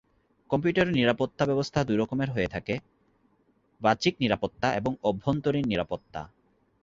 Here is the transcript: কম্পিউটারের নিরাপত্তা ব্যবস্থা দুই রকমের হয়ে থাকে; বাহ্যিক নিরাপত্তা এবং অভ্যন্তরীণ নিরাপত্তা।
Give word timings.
কম্পিউটারের 0.49 0.93
নিরাপত্তা 0.93 1.43
ব্যবস্থা 1.45 1.79
দুই 1.83 1.97
রকমের 1.97 2.29
হয়ে 2.31 2.47
থাকে; 2.47 2.75
বাহ্যিক 3.81 4.15
নিরাপত্তা 4.19 4.67
এবং 4.75 4.91
অভ্যন্তরীণ 5.03 5.65
নিরাপত্তা। 5.67 6.21